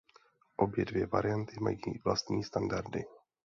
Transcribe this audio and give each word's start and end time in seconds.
Obě 0.55 0.85
dvě 0.85 1.05
varianty 1.07 1.55
mají 1.59 1.77
vlastní 2.05 2.43
standardy. 2.43 3.03